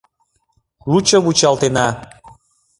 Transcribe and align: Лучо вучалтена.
Лучо 0.89 1.17
вучалтена. 1.23 1.87